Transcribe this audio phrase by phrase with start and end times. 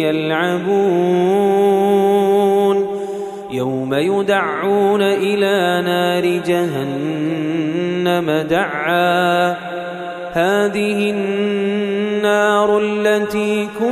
[0.00, 1.50] يلعبون.
[3.50, 9.50] يوم يدعون إلى نار جهنم دعا.
[10.32, 13.90] هذه النار التي كنتم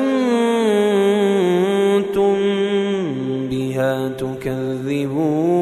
[3.51, 5.59] بها تكذبون.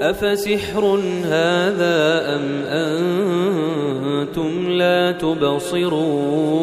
[0.00, 6.62] أفسحر هذا أم أنتم لا تبصرون؟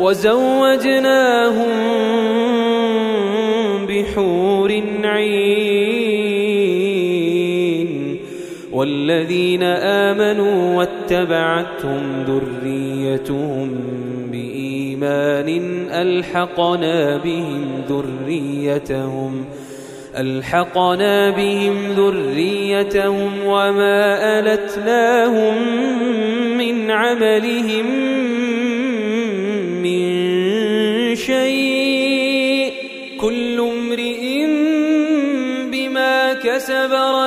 [0.00, 1.68] وزوجناهم
[3.88, 6.18] بحور عين
[8.72, 13.70] والذين آمنوا واتبعتهم ذريتهم
[14.32, 15.48] بإيمان
[15.90, 19.44] ألحقنا بهم ذريتهم
[20.16, 25.54] ألحقنا بهم ذريتهم وما ألتناهم
[26.58, 27.86] من عملهم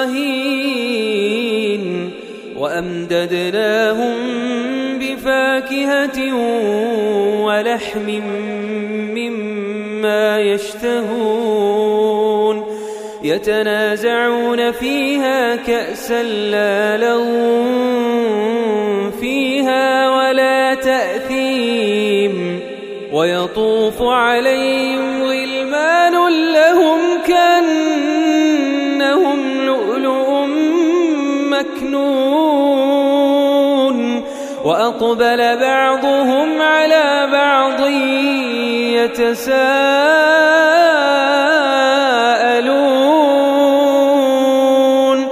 [0.01, 1.83] رهين
[2.57, 4.15] وأمددناهم
[4.99, 6.35] بفاكهة
[7.43, 8.09] ولحم
[9.15, 11.81] مما يشتهون
[13.23, 17.61] يتنازعون فيها كأسا لا لغو
[19.21, 22.59] فيها ولا تأثيم
[23.13, 25.10] ويطوف عليهم
[31.61, 33.21] مكنون
[34.65, 37.87] وأقبل بعضهم على بعض
[43.51, 45.27] يتساءلون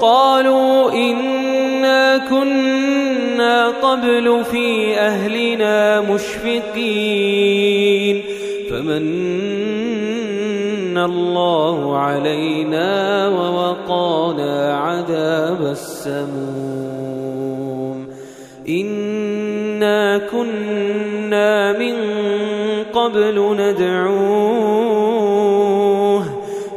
[0.00, 7.60] قالوا إنا كنا قبل في أهلنا مشفقين
[8.70, 9.79] فمن
[11.04, 16.30] الله علينا ووقانا عذاب السموم.
[18.68, 21.94] إنا كنا من
[22.92, 24.60] قبل ندعوه.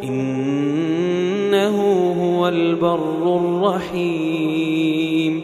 [0.03, 1.77] إنه
[2.21, 5.43] هو البر الرحيم.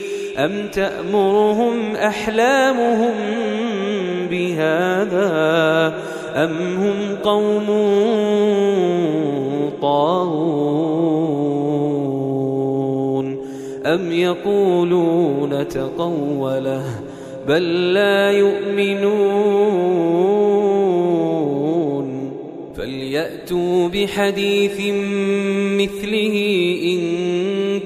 [0.45, 3.13] أم تأمرهم أحلامهم
[4.31, 5.31] بهذا
[6.35, 7.67] أم هم قوم
[9.81, 10.61] طاغون
[13.85, 16.83] أم يقولون تقوله
[17.47, 19.61] بل لا يؤمنون
[22.77, 24.79] فليأتوا بحديث
[25.81, 26.35] مثله
[26.83, 27.30] إن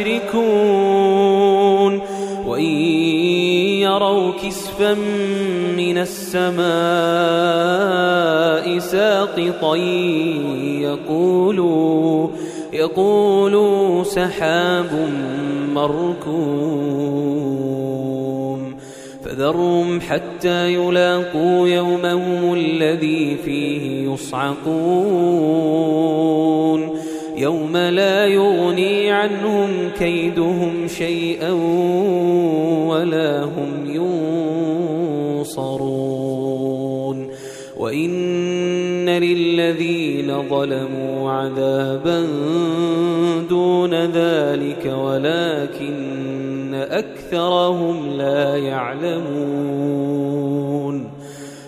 [0.00, 1.92] يشركون
[2.46, 2.64] وإن
[3.80, 4.94] يروا كسفا
[5.76, 6.64] من السماء
[8.78, 9.76] ساقطا
[10.80, 12.28] يقولوا
[12.72, 15.10] يقولوا سحاب
[15.74, 17.14] مركوم
[19.24, 25.64] فذرهم حتى يلاقوا يومهم الذي فيه يصعقون
[27.36, 31.52] يوم لا يغني عنهم كيدهم شيئا
[32.88, 33.94] ولا هم
[35.44, 35.94] ينصرون.
[37.78, 42.26] وإن للذين ظلموا عذابا
[43.48, 49.74] دون ذلك ولكن أكثرهم لا يعلمون.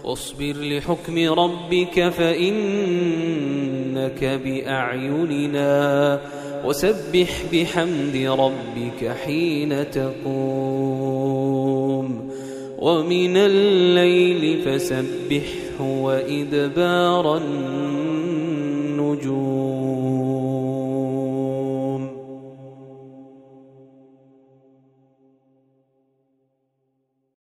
[0.04, 2.08] واصبر لحكم ربك
[3.96, 6.20] فإنك بأعيننا
[6.64, 11.26] وسبح بحمد ربك حين تقوم
[12.78, 18.46] ومن الليل فسبحه وإدبار النجوم